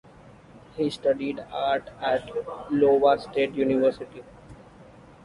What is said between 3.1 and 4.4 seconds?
State University.